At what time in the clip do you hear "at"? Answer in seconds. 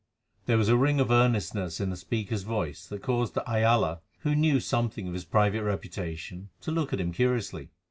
6.91-6.99